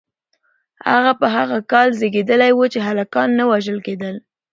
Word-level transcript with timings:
هغه 0.91 1.11
په 1.19 1.27
هغه 1.35 1.57
کال 1.71 1.89
کې 1.91 1.97
زیږیدلی 1.99 2.51
و 2.55 2.61
چې 2.73 2.79
هلکان 2.87 3.29
نه 3.39 3.43
وژل 3.51 3.77
کېدل. 3.87 4.15